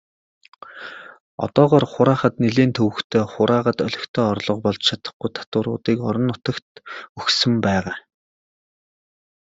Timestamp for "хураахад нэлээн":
1.93-2.71